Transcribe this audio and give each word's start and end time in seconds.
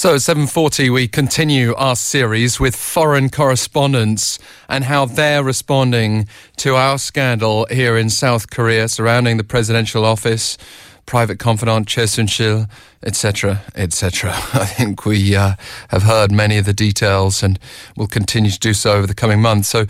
So, 0.00 0.14
at 0.14 0.22
7:40 0.22 0.88
we 0.88 1.08
continue 1.08 1.74
our 1.74 1.94
series 1.94 2.58
with 2.58 2.74
foreign 2.74 3.28
correspondents 3.28 4.38
and 4.66 4.84
how 4.84 5.04
they're 5.04 5.44
responding 5.44 6.26
to 6.56 6.74
our 6.74 6.96
scandal 6.96 7.66
here 7.70 7.98
in 7.98 8.08
South 8.08 8.48
Korea 8.48 8.88
surrounding 8.88 9.36
the 9.36 9.44
presidential 9.44 10.06
office, 10.06 10.56
private 11.04 11.38
confidant 11.38 11.86
Choi 11.86 12.06
Soon-sil, 12.06 12.64
etc., 13.02 13.60
etc. 13.74 14.30
I 14.54 14.64
think 14.64 15.04
we 15.04 15.36
uh, 15.36 15.56
have 15.88 16.04
heard 16.04 16.32
many 16.32 16.56
of 16.56 16.64
the 16.64 16.72
details 16.72 17.42
and 17.42 17.58
will 17.94 18.08
continue 18.08 18.50
to 18.50 18.58
do 18.58 18.72
so 18.72 18.94
over 18.94 19.06
the 19.06 19.14
coming 19.14 19.42
months. 19.42 19.68
So, 19.68 19.84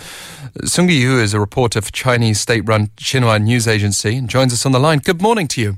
Sung 0.65 0.89
Yu 0.89 1.21
is 1.21 1.35
a 1.35 1.39
reporter 1.39 1.81
for 1.81 1.93
Chinese 1.93 2.41
state-run 2.41 2.89
Xinhua 2.97 3.41
news 3.41 3.69
agency 3.69 4.17
and 4.17 4.29
joins 4.29 4.53
us 4.53 4.67
on 4.67 4.73
the 4.73 4.81
line. 4.81 4.99
Good 4.99 5.23
morning 5.23 5.47
to 5.47 5.61
you. 5.61 5.77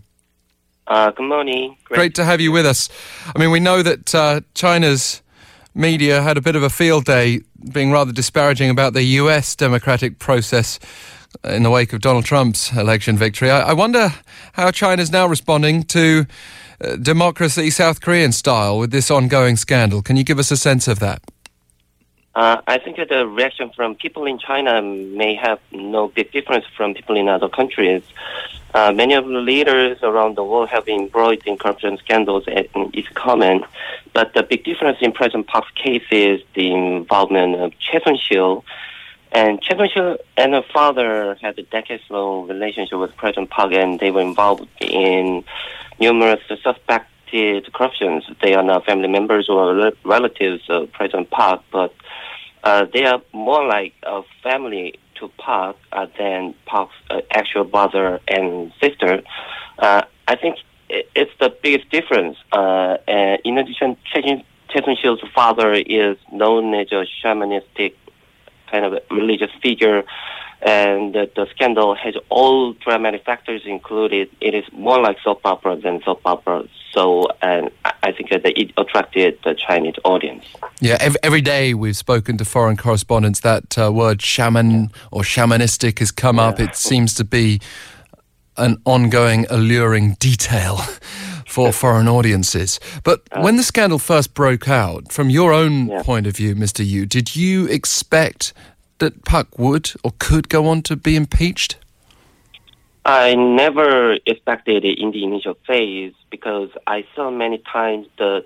Uh, 0.87 1.11
good 1.11 1.29
morning. 1.29 1.77
Great. 1.85 1.97
Great. 1.97 2.15
to 2.17 2.25
have 2.25 2.41
you 2.41 2.53
with 2.53 2.67
us. 2.67 2.89
I 3.35 3.39
mean, 3.39 3.51
we 3.51 3.61
know 3.61 3.83
that 3.83 4.15
uh, 4.15 4.41
China's 4.55 5.23
media 5.75 6.23
had 6.23 6.37
a 6.37 6.41
bit 6.41 6.57
of 6.57 6.63
a 6.63 6.71
field 6.71 7.05
day 7.05 7.41
being 7.73 7.91
rather 7.93 8.13
disparaging 8.13 8.69
about 8.71 8.93
the 8.93 9.03
US 9.03 9.55
democratic 9.57 10.19
process 10.19 10.79
in 11.45 11.63
the 11.63 11.71
wake 11.71 11.93
of 11.93 12.01
Donald 12.01 12.25
Trump's 12.25 12.73
election 12.73 13.17
victory. 13.17 13.51
I, 13.51 13.71
I 13.71 13.73
wonder 13.73 14.13
how 14.55 14.71
China's 14.71 15.11
now 15.11 15.27
responding 15.27 15.85
to 15.85 16.27
uh, 16.81 16.97
democracy 16.97 17.71
South 17.71 18.01
Korean 18.01 18.33
style 18.33 18.79
with 18.79 18.91
this 18.91 19.11
ongoing 19.11 19.57
scandal. 19.57 20.03
Can 20.03 20.17
you 20.17 20.25
give 20.25 20.39
us 20.39 20.51
a 20.51 20.57
sense 20.57 20.89
of 20.89 20.99
that? 20.99 21.23
Uh, 22.35 22.63
I 22.67 22.79
think 22.79 22.97
that 22.97 23.11
the 23.11 23.27
reaction 23.27 23.71
from 23.77 23.95
people 23.95 24.25
in 24.25 24.39
China 24.39 24.81
may 24.81 25.35
have 25.35 25.61
no 25.71 26.09
big 26.09 26.33
difference 26.33 26.65
from 26.77 26.95
people 26.95 27.17
in 27.17 27.29
other 27.29 27.49
countries. 27.49 28.03
Uh, 28.73 28.91
many 28.91 29.13
of 29.13 29.27
the 29.27 29.33
leaders 29.33 29.99
around 30.03 30.37
the 30.37 30.45
world 30.45 30.71
have 30.71 30.87
been 30.87 31.03
embroiled 31.03 31.43
in 31.45 31.59
corruption 31.59 31.99
scandals, 31.99 32.45
and 32.47 32.67
it's 32.95 33.09
common. 33.11 33.65
But 34.15 34.33
the 34.33 34.43
big 34.43 34.65
difference 34.65 34.97
in 35.03 35.13
President 35.13 35.47
Park's 35.47 35.71
case 35.73 36.05
is 36.11 36.41
the 36.55 36.73
involvement 36.73 37.57
of 37.57 37.79
Choi 37.79 37.99
Soon-sil. 38.03 38.65
And 39.33 39.61
Choi 39.61 39.77
Soon-sil 39.77 40.17
and 40.39 40.55
her 40.55 40.65
father 40.73 41.35
had 41.35 41.59
a 41.59 41.65
decades-long 41.65 42.49
relationship 42.49 42.99
with 42.99 43.15
President 43.17 43.51
Park, 43.51 43.75
and 43.75 44.01
they 44.01 44.11
were 44.11 44.23
involved 44.23 44.67
in 44.81 45.45
numerous 46.01 46.41
suspected 47.33 47.73
corruptions. 47.73 48.25
They 48.43 48.55
are 48.55 48.63
not 48.63 48.85
family 48.85 49.09
members 49.09 49.49
or 49.49 49.93
relatives 50.05 50.63
of 50.69 50.93
President 50.93 51.31
Park, 51.31 51.63
but 51.73 51.95
uh, 52.65 52.87
they 52.93 53.05
are 53.05 53.21
more 53.33 53.67
like 53.67 53.95
a 54.03 54.23
family 54.43 54.99
to 55.17 55.29
Park 55.39 55.77
uh, 55.93 56.07
than 56.19 56.55
Park's 56.67 56.95
uh, 57.11 57.21
actual 57.31 57.65
brother 57.65 58.21
and 58.29 58.73
sister. 58.81 59.23
Uh, 59.79 60.03
I 60.29 60.37
think 60.37 60.57
it's 60.89 61.31
the 61.41 61.55
biggest 61.63 61.91
difference. 61.91 62.37
Uh, 62.53 62.99
and 63.09 63.41
in 63.45 63.59
addition, 63.59 63.97
Choi 64.13 64.45
Soon-sil's 64.75 65.21
father 65.35 65.73
is 65.75 66.17
known 66.33 66.75
as 66.75 66.91
a 66.93 67.05
shamanistic 67.23 67.95
kind 68.71 68.85
of 68.87 69.03
religious 69.11 69.51
figure, 69.63 70.03
and 70.63 71.13
the, 71.13 71.29
the, 71.35 71.47
scandal 71.51 71.95
has 71.97 72.15
all 72.29 72.73
dramatic 72.75 73.25
factors 73.25 73.63
included. 73.65 74.31
It 74.41 74.55
is 74.55 74.65
more 74.73 75.01
like 75.01 75.17
soap 75.25 75.41
opera 75.45 75.77
than 75.77 76.01
soap 76.05 76.21
opera. 76.25 76.69
So, 76.93 77.27
and 77.41 77.71
I 77.85 78.13
think 78.13 78.31
that 78.31 78.47
it 78.47 78.71
attracted 78.77 79.39
the 79.43 79.55
Chinese 79.55 79.97
audience. 80.05 80.45
Yeah, 80.81 80.99
every, 81.01 81.19
every 81.23 81.41
day 81.41 81.75
we've 81.75 81.97
spoken 81.97 82.39
to 82.39 82.45
foreign 82.45 82.77
correspondents. 82.77 83.41
That 83.41 83.77
uh, 83.77 83.93
word 83.93 84.23
shaman 84.23 84.93
or 85.11 85.23
shamanistic 85.23 85.99
has 85.99 86.13
come 86.13 86.37
yeah. 86.37 86.45
up. 86.45 86.61
It 86.61 86.77
seems 86.77 87.15
to 87.15 87.25
be 87.25 87.61
an 88.57 88.77
ongoing, 88.85 89.47
alluring 89.51 90.15
detail. 90.21 90.81
for 91.53 91.71
foreign 91.71 92.09
audiences. 92.09 92.81
But 93.05 93.21
uh, 93.31 93.43
when 93.43 93.57
the 93.57 93.63
scandal 93.63 93.99
first 93.99 94.33
broke 94.33 94.71
out, 94.71 95.13
from 95.13 95.29
your 95.29 95.53
own 95.53 95.89
yeah. 95.89 96.03
point 96.03 96.27
of 96.27 96.35
view, 96.35 96.55
Mr. 96.55 96.85
Yu, 96.85 97.05
did 97.05 97.37
you 97.37 97.67
expect 97.67 98.55
that 99.03 99.25
Park 99.25 99.59
would 99.59 99.91
or 100.05 100.13
could 100.21 100.49
go 100.49 100.69
on 100.69 100.81
to 100.83 100.95
be 100.95 101.17
impeached? 101.17 101.77
I 103.05 103.35
never 103.35 104.17
expected 104.25 104.85
it 104.85 105.01
in 105.01 105.11
the 105.11 105.25
initial 105.25 105.57
phase 105.67 106.15
because 106.31 106.71
I 106.87 107.05
saw 107.17 107.29
many 107.29 107.59
times 107.59 108.07
the 108.17 108.45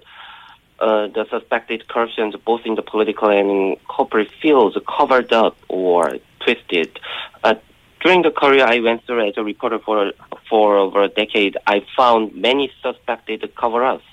uh, 0.79 1.09
the 1.09 1.27
suspected 1.31 1.89
corruptions, 1.89 2.35
both 2.37 2.63
in 2.65 2.75
the 2.75 2.83
political 2.83 3.29
and 3.29 3.77
corporate 3.87 4.31
fields, 4.41 4.77
covered 4.97 5.31
up 5.33 5.57
or 5.69 6.19
twisted. 6.41 6.99
Uh, 7.45 7.55
during 8.03 8.23
the 8.23 8.31
career 8.31 8.65
I 8.65 8.81
went 8.81 9.05
through 9.05 9.29
as 9.29 9.35
a 9.37 9.45
reporter 9.45 9.79
for 9.79 10.13
for 10.49 10.79
over 10.79 11.03
a 11.03 11.09
decade, 11.09 11.59
I 11.67 11.85
found 11.95 12.35
many 12.35 12.73
suspected 12.83 13.41
cover-ups. 13.57 14.05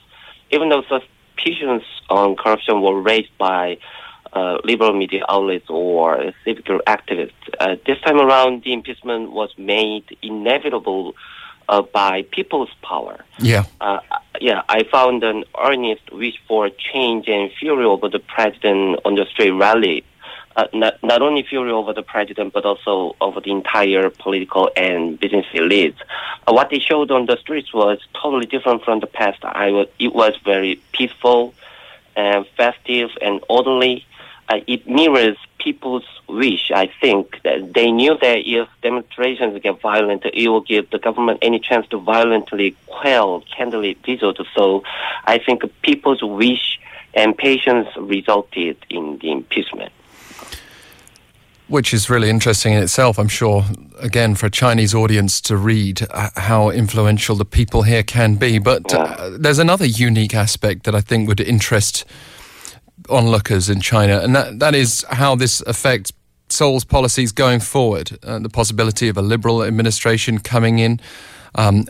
Even 0.51 0.67
though 0.69 0.83
suspicions 0.83 1.83
on 2.09 2.35
corruption 2.35 2.81
were 2.81 2.99
raised 2.99 3.37
by 3.37 3.77
uh, 4.33 4.57
liberal 4.63 4.93
media 4.93 5.23
outlets 5.29 5.69
or 5.69 6.33
civic 6.43 6.65
activists. 6.65 7.31
Uh, 7.59 7.75
this 7.85 7.99
time 8.01 8.19
around, 8.19 8.63
the 8.63 8.73
impeachment 8.73 9.31
was 9.31 9.51
made 9.57 10.17
inevitable 10.21 11.15
uh, 11.69 11.81
by 11.81 12.23
people's 12.31 12.73
power. 12.81 13.23
Yeah. 13.39 13.65
Uh, 13.79 13.99
yeah, 14.41 14.63
I 14.67 14.83
found 14.83 15.23
an 15.23 15.43
earnest 15.63 16.11
wish 16.11 16.35
for 16.47 16.69
change 16.69 17.27
and 17.27 17.51
fury 17.59 17.85
over 17.85 18.09
the 18.09 18.19
president 18.19 18.99
on 19.05 19.15
the 19.15 19.25
street 19.25 19.51
rally. 19.51 20.03
Uh, 20.55 20.67
not, 20.71 21.01
not 21.01 21.21
only 21.23 21.43
fury 21.43 21.71
over 21.71 21.93
the 21.93 22.03
president, 22.03 22.53
but 22.53 22.63
also 22.63 23.15
over 23.19 23.41
the 23.41 23.49
entire 23.49 24.09
political 24.11 24.69
and 24.77 25.19
business 25.19 25.47
elites. 25.53 25.95
Uh, 26.47 26.53
what 26.53 26.69
they 26.69 26.79
showed 26.79 27.09
on 27.09 27.25
the 27.25 27.37
streets 27.37 27.73
was 27.73 27.97
totally 28.21 28.45
different 28.45 28.83
from 28.83 28.99
the 28.99 29.07
past. 29.07 29.43
I 29.43 29.71
was, 29.71 29.87
it 29.97 30.13
was 30.13 30.35
very 30.43 30.79
peaceful 30.91 31.55
and 32.15 32.45
festive 32.55 33.09
and 33.19 33.43
orderly 33.49 34.05
uh, 34.49 34.59
it 34.67 34.87
mirrors 34.87 35.37
people's 35.59 36.05
wish, 36.27 36.71
I 36.73 36.91
think, 36.99 37.41
that 37.43 37.73
they 37.73 37.91
knew 37.91 38.17
that 38.19 38.39
if 38.45 38.67
demonstrations 38.81 39.61
get 39.61 39.79
violent, 39.79 40.25
it 40.25 40.49
will 40.49 40.61
give 40.61 40.89
the 40.89 40.99
government 40.99 41.39
any 41.41 41.59
chance 41.59 41.87
to 41.89 41.97
violently 41.97 42.75
quell 42.87 43.41
candidate 43.55 43.99
veto. 44.05 44.33
So 44.55 44.83
I 45.25 45.37
think 45.39 45.63
people's 45.81 46.21
wish 46.21 46.79
and 47.13 47.37
patience 47.37 47.87
resulted 47.95 48.77
in 48.89 49.19
the 49.19 49.31
impeachment. 49.31 49.91
Which 51.67 51.93
is 51.93 52.09
really 52.09 52.29
interesting 52.29 52.73
in 52.73 52.83
itself, 52.83 53.17
I'm 53.17 53.29
sure, 53.29 53.63
again, 53.99 54.35
for 54.35 54.47
a 54.47 54.51
Chinese 54.51 54.93
audience 54.93 55.39
to 55.41 55.55
read 55.55 56.05
uh, 56.11 56.29
how 56.35 56.69
influential 56.69 57.35
the 57.35 57.45
people 57.45 57.83
here 57.83 58.03
can 58.03 58.35
be. 58.35 58.59
But 58.59 58.93
uh, 58.93 59.31
there's 59.39 59.59
another 59.59 59.85
unique 59.85 60.35
aspect 60.35 60.83
that 60.83 60.93
I 60.93 61.01
think 61.01 61.27
would 61.29 61.39
interest 61.39 62.05
onlookers 63.09 63.69
in 63.69 63.81
China, 63.81 64.19
and 64.19 64.35
that, 64.35 64.59
that 64.59 64.75
is 64.75 65.05
how 65.09 65.35
this 65.35 65.61
affects 65.61 66.11
Seoul's 66.49 66.85
policies 66.85 67.31
going 67.31 67.59
forward. 67.59 68.17
Uh, 68.23 68.39
the 68.39 68.49
possibility 68.49 69.09
of 69.09 69.17
a 69.17 69.21
liberal 69.21 69.63
administration 69.63 70.39
coming 70.39 70.79
in. 70.79 70.99
Um, 71.55 71.85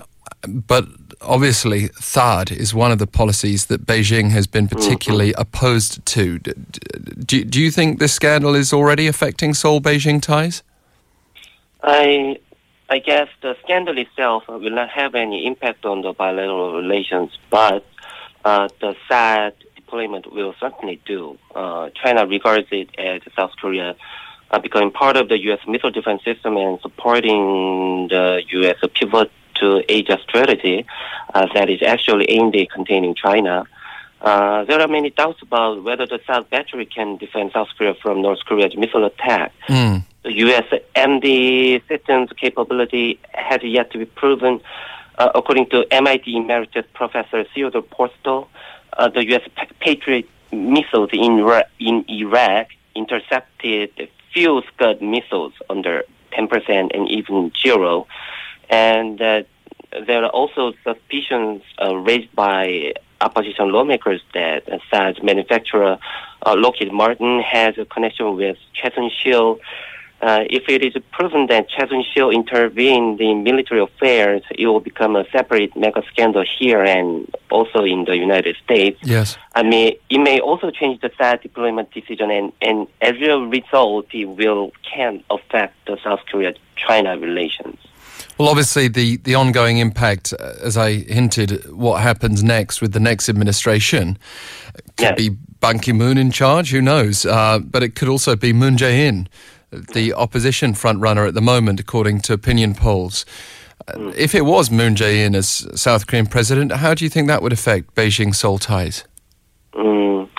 but 0.47 0.87
obviously, 1.21 1.89
THAAD 1.89 2.51
is 2.51 2.73
one 2.73 2.91
of 2.91 2.99
the 2.99 3.07
policies 3.07 3.67
that 3.67 3.85
Beijing 3.85 4.31
has 4.31 4.47
been 4.47 4.67
particularly 4.67 5.31
mm-hmm. 5.31 5.41
opposed 5.41 6.05
to. 6.05 6.39
Do, 6.39 7.43
do 7.43 7.61
you 7.61 7.71
think 7.71 7.99
this 7.99 8.13
scandal 8.13 8.55
is 8.55 8.73
already 8.73 9.07
affecting 9.07 9.53
Seoul 9.53 9.81
Beijing 9.81 10.21
ties? 10.21 10.63
I 11.81 12.37
I 12.89 12.99
guess 12.99 13.27
the 13.41 13.55
scandal 13.63 13.97
itself 13.97 14.47
will 14.47 14.69
not 14.69 14.89
have 14.89 15.15
any 15.15 15.45
impact 15.45 15.85
on 15.85 16.01
the 16.01 16.13
bilateral 16.13 16.75
relations, 16.75 17.31
but 17.49 17.85
uh, 18.45 18.67
the 18.81 18.95
THAAD 19.09 19.53
will 19.93 20.55
certainly 20.59 21.01
do. 21.05 21.37
Uh, 21.55 21.89
China 22.01 22.25
regards 22.25 22.67
it 22.71 22.89
as 22.97 23.21
THAAD 23.37 23.51
Korea 23.59 23.95
uh, 24.51 24.59
becoming 24.59 24.91
part 24.91 25.17
of 25.17 25.29
the 25.29 25.39
U.S. 25.43 25.59
missile 25.67 25.91
defense 25.91 26.23
system 26.23 26.57
and 26.57 26.79
supporting 26.81 28.07
the 28.09 28.43
U.S. 28.49 28.77
pivot 28.93 29.31
to 29.55 29.83
Asia 29.89 30.19
strategy 30.23 30.85
uh, 31.33 31.47
that 31.53 31.69
is 31.69 31.81
actually 31.81 32.29
aimed 32.29 32.55
at 32.55 32.69
containing 32.69 33.15
China. 33.15 33.65
Uh, 34.21 34.63
there 34.65 34.79
are 34.79 34.87
many 34.87 35.09
doubts 35.09 35.41
about 35.41 35.83
whether 35.83 36.05
the 36.05 36.19
South 36.25 36.49
battery 36.49 36.85
can 36.85 37.17
defend 37.17 37.51
South 37.51 37.67
Korea 37.77 37.93
from 38.01 38.21
North 38.21 38.39
Korea's 38.45 38.75
missile 38.77 39.05
attack. 39.05 39.51
Mm. 39.67 40.05
The 40.23 40.33
U.S. 40.37 40.63
MD 40.95 41.85
systems 41.89 42.29
capability 42.39 43.19
has 43.33 43.61
yet 43.63 43.91
to 43.91 43.97
be 43.97 44.05
proven. 44.05 44.61
Uh, 45.15 45.29
according 45.35 45.69
to 45.69 45.85
MIT 45.91 46.35
emeritus 46.35 46.85
professor 46.93 47.43
Theodore 47.53 47.83
Postol, 47.83 48.47
uh, 48.97 49.09
the 49.09 49.25
U.S. 49.29 49.47
Patriot 49.79 50.27
missiles 50.51 51.09
in 51.13 51.63
in 51.79 52.05
Iraq 52.09 52.67
intercepted 52.95 54.09
few 54.33 54.61
Scud 54.73 55.01
missiles 55.01 55.53
under 55.69 56.03
10% 56.31 56.95
and 56.95 57.09
even 57.09 57.51
zero. 57.61 58.07
And 58.69 59.21
uh, 59.21 59.43
there 60.07 60.23
are 60.23 60.29
also 60.29 60.73
suspicions 60.83 61.61
uh, 61.81 61.95
raised 61.95 62.33
by 62.35 62.93
opposition 63.21 63.71
lawmakers 63.71 64.21
that 64.33 64.67
uh, 64.71 64.79
said 64.91 65.23
manufacturer 65.23 65.97
uh, 66.45 66.55
Lockheed 66.57 66.91
Martin 66.91 67.41
has 67.41 67.77
a 67.77 67.85
connection 67.85 68.35
with 68.35 68.57
Choi 68.73 68.89
Soon-sil. 68.95 69.59
Uh, 70.27 70.45
if 70.57 70.63
it 70.69 70.81
is 70.87 70.95
proven 71.11 71.47
that 71.47 71.67
Soon-sil 71.75 72.29
intervened 72.41 73.19
in 73.19 73.43
military 73.43 73.81
affairs, 73.81 74.41
it 74.61 74.65
will 74.67 74.85
become 74.91 75.13
a 75.17 75.25
separate 75.35 75.71
mega 75.75 76.01
scandal 76.11 76.45
here 76.59 76.81
and 76.97 77.07
also 77.51 77.79
in 77.83 78.05
the 78.05 78.15
United 78.27 78.55
States. 78.63 78.97
Yes. 79.03 79.37
I 79.53 79.63
mean, 79.71 79.87
it 80.09 80.21
may 80.29 80.39
also 80.39 80.71
change 80.79 81.01
the 81.01 81.09
THAAD 81.09 81.41
deployment 81.47 81.91
decision, 81.91 82.31
and, 82.31 82.47
and 82.61 82.87
as 83.01 83.15
a 83.21 83.37
result, 83.57 84.05
it 84.13 84.25
will 84.25 84.71
can 84.93 85.13
affect 85.29 85.75
the 85.87 85.97
South 86.05 86.21
Korea-China 86.29 87.11
relations. 87.17 87.77
Well, 88.37 88.47
obviously, 88.47 88.87
the, 88.87 89.17
the 89.17 89.35
ongoing 89.35 89.77
impact, 89.87 90.33
uh, 90.39 90.53
as 90.61 90.75
I 90.77 90.89
hinted, 91.17 91.51
what 91.71 92.01
happens 92.01 92.43
next 92.43 92.81
with 92.81 92.93
the 92.93 92.99
next 92.99 93.27
administration 93.27 94.17
could 94.97 95.17
Yes. 95.17 95.17
be 95.17 95.29
Ban 95.59 95.79
Ki 95.79 95.93
moon 95.93 96.17
in 96.17 96.31
charge, 96.31 96.71
who 96.71 96.81
knows? 96.81 97.25
Uh, 97.25 97.59
but 97.59 97.83
it 97.83 97.95
could 97.95 98.09
also 98.09 98.35
be 98.35 98.53
Moon 98.53 98.75
Jae 98.75 98.97
in, 99.09 99.27
the 99.93 100.13
opposition 100.13 100.73
frontrunner 100.73 101.27
at 101.27 101.33
the 101.33 101.41
moment, 101.41 101.79
according 101.79 102.21
to 102.21 102.33
opinion 102.33 102.75
polls. 102.75 103.25
Uh, 103.87 104.11
If 104.15 104.33
it 104.35 104.45
was 104.45 104.71
Moon 104.71 104.95
Jae 104.95 105.25
in 105.25 105.35
as 105.35 105.67
South 105.75 106.07
Korean 106.07 106.27
president, 106.27 106.71
how 106.71 106.93
do 106.93 107.03
you 107.03 107.09
think 107.09 107.27
that 107.27 107.41
would 107.41 107.53
affect 107.53 107.95
Beijing 107.95 108.33
Seoul 108.33 108.57
ties? 108.57 109.05
Mm, 109.73 110.29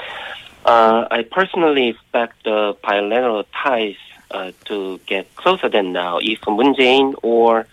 uh, 0.64 1.08
I 1.10 1.22
personally 1.31 1.88
expect 1.88 2.44
the 2.44 2.76
bilateral 2.82 3.44
ties 3.62 3.96
uh, 4.31 4.52
to 4.64 4.98
get 5.06 5.34
closer 5.36 5.69
than 5.69 5.92
now 5.92 6.19
if 6.22 6.38
Moon 6.46 6.75
Jae-in 6.75 7.14
or 7.22 7.66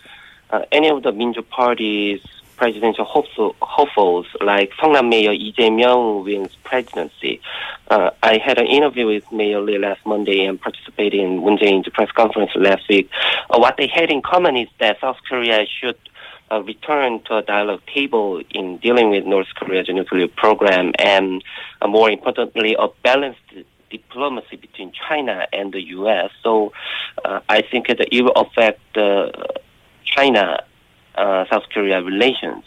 uh, 0.50 0.62
any 0.70 0.88
of 0.90 1.02
the 1.02 1.12
Minju 1.12 1.48
Party's 1.48 2.20
presidential 2.56 3.04
hopeful, 3.04 3.54
hopefuls 3.60 4.26
like 4.40 4.70
Seongnam 4.72 5.08
Mayor 5.08 5.32
Lee 5.32 5.52
Jae-myung 5.52 6.24
wins 6.24 6.56
presidency. 6.64 7.40
Uh, 7.88 8.10
I 8.22 8.38
had 8.38 8.58
an 8.58 8.66
interview 8.66 9.06
with 9.06 9.30
Mayor 9.32 9.60
Lee 9.60 9.78
last 9.78 10.04
Monday 10.06 10.44
and 10.44 10.60
participated 10.60 11.20
in 11.20 11.38
Moon 11.38 11.58
Jae-in's 11.58 11.88
press 11.88 12.10
conference 12.12 12.50
last 12.54 12.88
week. 12.88 13.10
Uh, 13.50 13.58
what 13.58 13.76
they 13.76 13.86
had 13.86 14.10
in 14.10 14.22
common 14.22 14.56
is 14.56 14.68
that 14.78 15.00
South 15.00 15.18
Korea 15.28 15.66
should 15.66 15.98
uh, 16.50 16.62
return 16.62 17.20
to 17.24 17.36
a 17.38 17.42
dialogue 17.42 17.82
table 17.92 18.42
in 18.50 18.76
dealing 18.78 19.10
with 19.10 19.24
North 19.24 19.48
Korea's 19.56 19.88
nuclear 19.88 20.28
program 20.28 20.92
and, 20.98 21.42
uh, 21.80 21.88
more 21.88 22.10
importantly, 22.10 22.76
a 22.78 22.88
balanced 23.02 23.40
diplomacy 23.90 24.56
between 24.56 24.92
China 24.92 25.46
and 25.52 25.72
the 25.72 25.82
U.S. 25.98 26.30
So 26.42 26.72
uh, 27.24 27.40
I 27.48 27.62
think 27.62 27.88
it 27.88 27.98
will 28.22 28.32
affect 28.32 28.96
uh, 28.96 29.30
China 30.04 30.64
South 31.16 31.64
Korea 31.72 32.02
relations. 32.02 32.64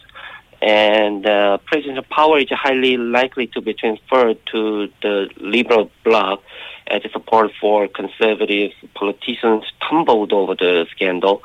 And 0.61 1.27
uh, 1.27 1.57
presidential 1.65 2.05
power 2.09 2.39
is 2.39 2.47
highly 2.49 2.97
likely 2.97 3.47
to 3.47 3.61
be 3.61 3.73
transferred 3.73 4.37
to 4.51 4.89
the 5.01 5.29
liberal 5.37 5.91
bloc 6.03 6.41
as 6.87 7.01
support 7.11 7.51
for 7.59 7.87
conservative 7.87 8.71
politicians 8.93 9.63
tumbled 9.87 10.31
over 10.31 10.55
the 10.55 10.85
scandal. 10.91 11.41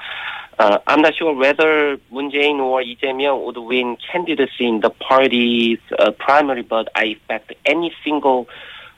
Uh, 0.59 0.79
I'm 0.87 1.01
not 1.01 1.15
sure 1.17 1.35
whether 1.35 1.99
Moon 2.11 2.31
Jae-in 2.31 2.61
or 2.61 2.83
Lee 2.83 2.97
Jae-myung 2.97 3.47
would 3.47 3.57
win 3.57 3.97
candidacy 4.13 4.67
in 4.67 4.81
the 4.81 4.91
party's 4.91 5.79
uh, 5.99 6.11
primary, 6.13 6.63
but 6.63 6.89
I 6.95 7.05
expect 7.07 7.55
any 7.65 7.95
single 8.05 8.47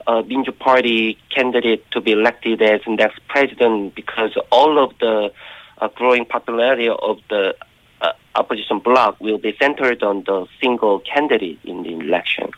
uh, 0.07 0.23
Minju 0.23 0.59
Party 0.59 1.19
candidate 1.31 1.89
to 1.93 2.01
be 2.01 2.13
elected 2.13 2.61
as 2.63 2.81
next 2.89 3.21
president 3.29 3.95
because 3.95 4.37
all 4.51 4.83
of 4.83 4.99
the 4.99 5.33
uh, 5.79 5.89
growing 5.95 6.25
popularity 6.25 6.89
of 6.89 7.19
the 7.31 7.51
uh, 7.51 7.65
opposition 8.35 8.79
bloc 8.79 9.21
will 9.21 9.39
be 9.39 9.55
centered 9.61 10.03
on 10.03 10.25
the 10.25 10.47
single 10.61 11.01
candidate 11.01 11.59
in 11.65 11.83
the 11.83 11.95
election. 11.95 12.51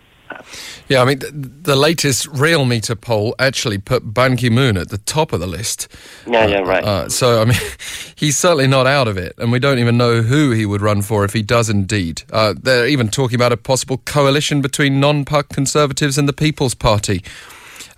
Yeah, 0.89 1.03
I 1.03 1.05
mean, 1.05 1.21
th- 1.21 1.33
the 1.35 1.77
latest 1.77 2.27
Realmeter 2.29 3.01
poll 3.01 3.35
actually 3.39 3.79
put 3.79 4.15
Ban 4.15 4.37
Ki 4.37 4.51
moon 4.51 4.77
at 4.77 4.89
the 4.89 4.99
top 4.99 5.33
of 5.33 5.41
the 5.41 5.47
list. 5.47 5.89
Yeah, 6.27 6.47
yeah, 6.47 6.59
right. 6.61 6.85
Uh, 6.85 7.09
so, 7.09 7.41
I 7.41 7.45
mean, 7.45 7.59
he's 8.17 8.37
certainly 8.37 8.67
not 8.67 8.87
out 8.87 9.09
of 9.09 9.17
it, 9.17 9.35
and 9.39 9.53
we 9.53 9.59
don't 9.59 9.79
even 9.79 9.97
know 9.97 10.23
who 10.23 10.51
he 10.51 10.67
would 10.67 10.83
run 10.83 11.03
for 11.03 11.25
if 11.25 11.33
he 11.33 11.43
does 11.43 11.71
indeed. 11.71 12.23
Uh, 12.33 12.55
they're 12.61 12.87
even 12.87 13.09
talking 13.09 13.37
about 13.37 13.53
a 13.53 13.57
possible 13.57 13.99
coalition 13.99 14.61
between 14.61 15.01
non 15.01 15.25
Park 15.25 15.49
Conservatives 15.49 16.19
and 16.19 16.29
the 16.29 16.33
People's 16.33 16.75
Party, 16.75 17.23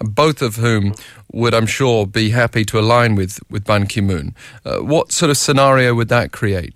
both 0.00 0.42
of 0.42 0.56
whom 0.56 0.94
would, 1.32 1.54
I'm 1.54 1.66
sure, 1.66 2.06
be 2.06 2.30
happy 2.30 2.64
to 2.66 2.78
align 2.78 3.14
with, 3.14 3.40
with 3.50 3.64
Ban 3.64 3.86
Ki 3.86 4.00
moon. 4.00 4.34
Uh, 4.64 4.78
what 4.78 5.10
sort 5.10 5.30
of 5.30 5.36
scenario 5.36 5.94
would 5.94 6.08
that 6.08 6.32
create? 6.32 6.74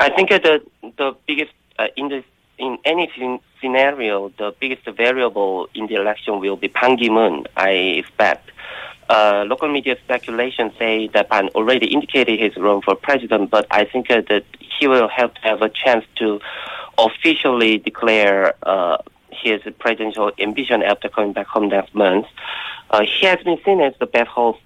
I 0.00 0.08
think 0.08 0.30
the 0.30 0.62
the 0.96 1.14
biggest 1.26 1.52
uh, 1.78 1.88
in 1.94 2.08
the 2.08 2.24
in 2.56 2.78
any 2.86 3.10
scenario, 3.60 4.30
the 4.38 4.54
biggest 4.58 4.84
variable 4.96 5.68
in 5.74 5.88
the 5.88 5.94
election 5.96 6.40
will 6.40 6.56
be 6.56 6.68
Ban 6.68 6.96
Ki-moon. 6.96 7.46
I 7.56 7.70
expect. 8.00 8.50
Uh, 9.10 9.44
local 9.46 9.68
media 9.68 9.96
speculation 10.02 10.72
say 10.78 11.08
that 11.08 11.28
Ban 11.28 11.48
already 11.48 11.92
indicated 11.92 12.40
his 12.40 12.56
run 12.56 12.80
for 12.80 12.94
president, 12.94 13.50
but 13.50 13.66
I 13.70 13.84
think 13.84 14.10
uh, 14.10 14.22
that 14.30 14.44
he 14.78 14.88
will 14.88 15.08
have 15.08 15.34
to 15.34 15.40
have 15.42 15.60
a 15.60 15.68
chance 15.68 16.06
to 16.16 16.40
officially 16.96 17.76
declare 17.76 18.54
uh, 18.62 18.98
his 19.30 19.60
presidential 19.78 20.32
ambition 20.38 20.82
after 20.82 21.10
coming 21.10 21.34
back 21.34 21.46
home 21.46 21.68
next 21.68 21.94
month. 21.94 22.26
Uh, 22.88 23.02
he 23.02 23.26
has 23.26 23.38
been 23.42 23.58
seen 23.64 23.80
as 23.82 23.92
the 23.98 24.06
best 24.06 24.28
hope, 24.28 24.56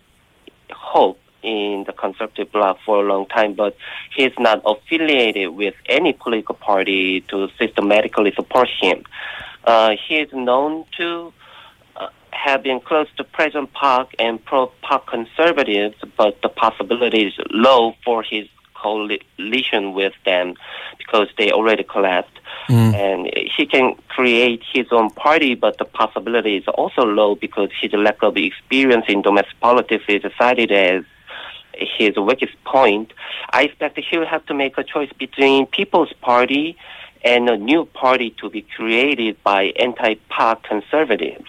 hope 0.70 1.18
in 1.44 1.84
the 1.84 1.92
conservative 1.92 2.50
bloc 2.50 2.78
for 2.84 3.04
a 3.04 3.06
long 3.06 3.26
time, 3.26 3.54
but 3.54 3.76
he 4.14 4.24
is 4.24 4.32
not 4.38 4.62
affiliated 4.64 5.50
with 5.50 5.74
any 5.86 6.12
political 6.12 6.54
party 6.54 7.20
to 7.22 7.48
systematically 7.58 8.32
support 8.34 8.68
him. 8.80 9.04
Uh, 9.64 9.96
he 10.08 10.16
is 10.16 10.32
known 10.32 10.84
to 10.96 11.32
uh, 11.96 12.08
have 12.30 12.62
been 12.62 12.80
close 12.80 13.08
to 13.16 13.24
President 13.24 13.72
Park 13.72 14.08
and 14.18 14.44
pro-Park 14.44 15.06
conservatives, 15.06 15.96
but 16.16 16.40
the 16.42 16.48
possibility 16.48 17.26
is 17.26 17.34
low 17.50 17.94
for 18.04 18.22
his 18.22 18.48
coalition 18.84 19.94
with 19.94 20.12
them 20.24 20.54
because 20.98 21.28
they 21.38 21.50
already 21.50 21.82
collapsed. 21.82 22.38
And 22.94 23.30
he 23.56 23.66
can 23.66 23.94
create 24.08 24.62
his 24.72 24.86
own 24.90 25.10
party, 25.10 25.54
but 25.54 25.78
the 25.78 25.84
possibility 25.84 26.56
is 26.56 26.68
also 26.68 27.02
low 27.02 27.34
because 27.34 27.70
his 27.80 27.92
lack 27.94 28.22
of 28.22 28.36
experience 28.36 29.06
in 29.08 29.22
domestic 29.22 29.58
politics 29.60 30.04
is 30.08 30.22
cited 30.38 30.70
as 30.70 31.04
his 31.78 32.16
weakest 32.16 32.54
point. 32.64 33.12
I 33.50 33.64
expect 33.64 33.98
he 33.98 34.18
will 34.18 34.26
have 34.26 34.44
to 34.46 34.54
make 34.54 34.78
a 34.78 34.84
choice 34.84 35.12
between 35.18 35.66
People's 35.66 36.12
Party 36.20 36.76
and 37.24 37.48
a 37.48 37.56
new 37.56 37.86
party 37.86 38.30
to 38.38 38.50
be 38.50 38.62
created 38.62 39.42
by 39.42 39.72
anti-Park 39.76 40.62
conservatives. 40.62 41.48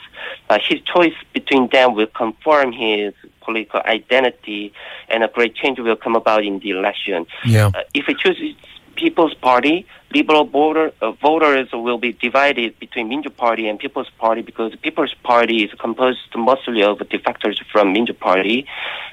Uh, 0.49 0.57
his 0.59 0.79
choice 0.81 1.13
between 1.33 1.67
them 1.67 1.95
will 1.95 2.07
confirm 2.07 2.71
his 2.71 3.13
political 3.41 3.81
identity, 3.85 4.73
and 5.09 5.23
a 5.23 5.27
great 5.27 5.53
change 5.53 5.77
will 5.79 5.95
come 5.95 6.15
about 6.15 6.43
in 6.45 6.59
the 6.59 6.69
election. 6.69 7.25
Yeah. 7.45 7.71
Uh, 7.75 7.81
if 7.93 8.05
he 8.05 8.15
chooses 8.15 8.55
People's 8.95 9.33
Party, 9.33 9.85
liberal 10.15 10.91
uh, 11.01 11.11
voters 11.11 11.67
will 11.73 11.97
be 11.97 12.13
divided 12.13 12.79
between 12.79 13.09
Minju 13.09 13.35
Party 13.35 13.67
and 13.67 13.77
People's 13.77 14.09
Party 14.17 14.41
because 14.41 14.75
People's 14.77 15.15
Party 15.23 15.63
is 15.65 15.71
composed 15.73 16.19
mostly 16.35 16.83
of 16.83 16.97
defectors 16.99 17.57
from 17.71 17.93
Minju 17.93 18.17
Party, 18.17 18.65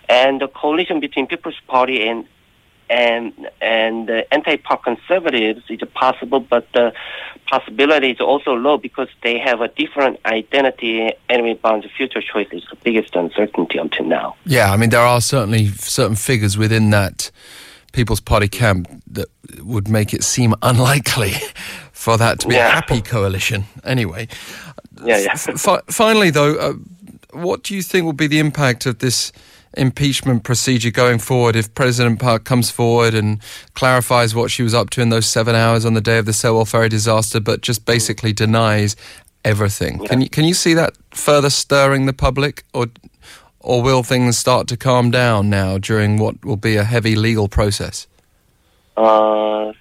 and 0.09 0.41
the 0.41 0.49
coalition 0.49 1.01
between 1.01 1.27
People's 1.27 1.61
Party 1.67 2.07
and 2.09 2.27
and 2.93 3.33
and 3.61 4.11
anti-Park 4.31 4.85
conservatives 4.85 5.63
is 5.69 5.81
possible, 5.95 6.41
but 6.41 6.71
the 6.73 6.93
possibility 7.47 8.11
is 8.11 8.21
also 8.21 8.53
low 8.53 8.77
because 8.77 9.09
they 9.23 9.39
have 9.39 9.61
a 9.61 9.69
different 9.69 10.21
identity. 10.27 11.11
Enemy 11.29 11.55
bound 11.55 11.85
future 11.97 12.21
choice 12.21 12.49
is 12.53 12.65
the 12.71 12.77
biggest 12.77 13.17
uncertainty 13.17 13.79
until 13.79 14.05
now. 14.05 14.37
Yeah, 14.45 14.73
I 14.73 14.77
mean, 14.77 14.91
there 14.91 15.01
are 15.01 15.21
certainly 15.21 15.69
certain 15.69 16.17
figures 16.17 16.59
within 16.59 16.91
that 16.91 17.31
People's 17.93 18.21
Party 18.21 18.49
camp 18.49 18.89
that 19.07 19.29
would 19.63 19.89
make 19.89 20.13
it 20.15 20.25
seem 20.25 20.55
unlikely 20.63 21.33
for 21.93 22.17
that 22.17 22.41
to 22.41 22.49
be 22.49 22.57
a 22.57 22.63
happy 22.63 23.01
coalition. 23.01 23.65
Anyway, 23.85 24.29
Yeah, 25.05 25.19
yeah. 25.19 25.35
Fi- 25.37 25.83
finally, 25.89 26.31
though, 26.31 26.55
uh, 26.57 26.73
what 27.33 27.63
do 27.63 27.75
you 27.75 27.83
think 27.83 28.05
will 28.05 28.13
be 28.13 28.27
the 28.27 28.39
impact 28.39 28.87
of 28.87 28.99
this 28.99 29.33
impeachment 29.75 30.45
procedure 30.45 30.91
going 30.91 31.19
forward 31.19 31.57
if 31.57 31.75
President 31.75 32.21
Park 32.21 32.45
comes 32.45 32.71
forward 32.71 33.15
and 33.15 33.41
clarifies 33.75 34.35
what 34.35 34.51
she 34.51 34.63
was 34.63 34.75
up 34.75 34.91
to 34.91 35.01
in 35.01 35.09
those 35.09 35.27
seven 35.27 35.55
hours 35.55 35.87
on 35.87 35.95
the 35.95 36.01
day 36.01 36.19
of 36.19 36.27
the 36.27 36.33
Sewol 36.33 36.69
ferry 36.69 36.89
disaster, 36.91 37.41
but 37.41 37.63
just 37.63 37.87
basically 37.87 38.33
denies 38.35 38.97
everything? 39.45 39.99
Can 40.07 40.21
you 40.21 40.29
can 40.29 40.45
you 40.45 40.55
see 40.55 40.75
that 40.75 40.97
further 41.11 41.51
stirring 41.51 42.07
the 42.07 42.13
public, 42.13 42.65
or 42.75 42.87
or 43.63 43.83
will 43.83 44.03
things 44.03 44.37
start 44.37 44.69
to 44.69 44.77
calm 44.77 45.11
down 45.11 45.49
now 45.49 45.79
during 45.79 46.19
what 46.19 46.45
will 46.45 46.57
be 46.57 46.77
a 46.77 46.85
heavy 46.85 47.15
legal 47.15 47.49
process? 47.49 48.07
Uh, 48.97 49.73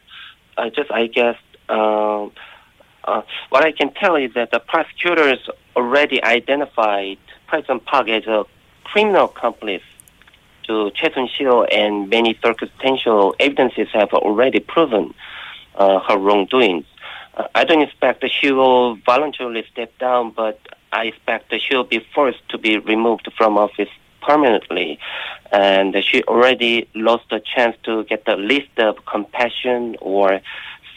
I 0.57 0.69
just, 0.69 0.91
I 0.91 1.07
guess, 1.07 1.38
uh, 1.69 2.27
uh, 3.03 3.21
what 3.50 3.63
I 3.63 3.71
can 3.71 3.93
tell 3.93 4.15
is 4.15 4.33
that 4.35 4.51
the 4.51 4.59
prosecutors 4.59 5.50
already 5.75 6.23
identified 6.23 7.17
President 7.47 7.85
Park 7.85 8.07
as 8.09 8.25
a 8.27 8.45
criminal 8.83 9.25
accomplice 9.25 9.83
to 10.63 10.91
Choi 10.91 11.09
Soon-sil 11.13 11.65
and 11.71 12.09
many 12.09 12.38
circumstantial 12.43 13.35
evidences 13.39 13.88
have 13.93 14.13
already 14.13 14.59
proven 14.59 15.13
uh, 15.75 16.00
her 16.00 16.17
wrongdoings. 16.17 16.85
Uh, 17.33 17.47
I 17.55 17.63
don't 17.63 17.81
expect 17.81 18.21
that 18.21 18.31
she 18.31 18.51
will 18.51 18.95
voluntarily 18.97 19.65
step 19.71 19.97
down, 19.97 20.31
but 20.31 20.59
I 20.91 21.05
expect 21.05 21.51
that 21.51 21.62
she 21.62 21.75
will 21.75 21.86
be 21.86 22.05
forced 22.13 22.48
to 22.50 22.57
be 22.57 22.77
removed 22.77 23.27
from 23.38 23.57
office 23.57 23.89
permanently. 24.21 25.00
And 25.51 25.95
she 26.03 26.24
already 26.24 26.88
lost 26.93 27.25
the 27.29 27.39
chance 27.39 27.75
to 27.83 28.03
get 28.05 28.25
the 28.25 28.36
least 28.36 28.77
of 28.77 29.05
compassion 29.05 29.95
or 30.01 30.41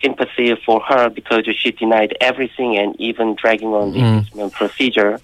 sympathy 0.03 0.55
for 0.67 0.81
her 0.81 1.09
because 1.09 1.45
she 1.57 1.71
denied 1.71 2.17
everything 2.21 2.77
and 2.77 2.95
even 3.01 3.35
dragging 3.35 3.69
on 3.69 3.93
the 3.93 4.01
Mm. 4.01 4.19
impeachment 4.19 4.53
procedure. 4.53 5.21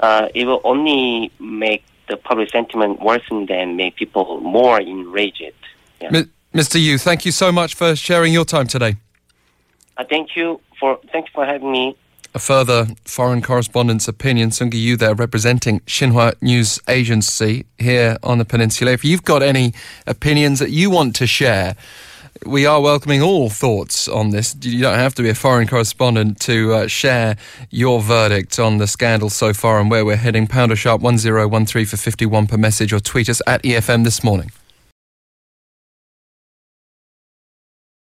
Uh, 0.00 0.28
it 0.34 0.46
will 0.46 0.60
only 0.64 1.30
make 1.38 1.82
the 2.08 2.16
public 2.16 2.50
sentiment 2.50 3.00
worsen 3.02 3.50
and 3.50 3.76
make 3.76 3.96
people 3.96 4.40
more 4.40 4.80
enraged. 4.80 5.52
Yeah. 6.00 6.10
Mi- 6.10 6.24
Mr. 6.54 6.80
Yu, 6.80 6.96
thank 6.96 7.26
you 7.26 7.32
so 7.32 7.52
much 7.52 7.74
for 7.74 7.94
sharing 7.96 8.32
your 8.32 8.44
time 8.44 8.66
today. 8.66 8.96
Uh, 9.98 10.04
thank 10.04 10.36
you 10.36 10.60
for 10.78 10.98
thank 11.12 11.26
you 11.26 11.32
for 11.34 11.44
having 11.44 11.70
me. 11.70 11.96
A 12.36 12.38
further 12.38 12.88
foreign 13.06 13.40
correspondent's 13.40 14.08
opinion, 14.08 14.50
Seunggi 14.50 14.78
Yu 14.78 14.98
there 14.98 15.14
representing 15.14 15.80
Xinhua 15.86 16.34
News 16.42 16.78
Agency 16.86 17.64
here 17.78 18.18
on 18.22 18.36
the 18.36 18.44
peninsula. 18.44 18.90
If 18.90 19.06
you've 19.06 19.24
got 19.24 19.42
any 19.42 19.72
opinions 20.06 20.58
that 20.58 20.68
you 20.68 20.90
want 20.90 21.16
to 21.16 21.26
share, 21.26 21.76
we 22.44 22.66
are 22.66 22.82
welcoming 22.82 23.22
all 23.22 23.48
thoughts 23.48 24.06
on 24.06 24.32
this. 24.32 24.54
You 24.60 24.82
don't 24.82 24.98
have 24.98 25.14
to 25.14 25.22
be 25.22 25.30
a 25.30 25.34
foreign 25.34 25.66
correspondent 25.66 26.38
to 26.40 26.74
uh, 26.74 26.86
share 26.88 27.38
your 27.70 28.02
verdict 28.02 28.58
on 28.58 28.76
the 28.76 28.86
scandal 28.86 29.30
so 29.30 29.54
far 29.54 29.80
and 29.80 29.90
where 29.90 30.04
we're 30.04 30.16
heading. 30.16 30.46
Pounder 30.46 30.76
sharp 30.76 31.00
1013 31.00 31.86
for 31.86 31.96
51 31.96 32.48
per 32.48 32.58
message 32.58 32.92
or 32.92 33.00
tweet 33.00 33.30
us 33.30 33.40
at 33.46 33.62
EFM 33.62 34.04
this 34.04 34.22
morning. 34.22 34.50